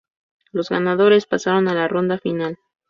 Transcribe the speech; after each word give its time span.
Los 0.51 0.69
ganadores 0.71 1.27
pasaron 1.27 1.67
a 1.67 1.75
la 1.75 1.87
ronda 1.87 2.17
final. 2.17 2.57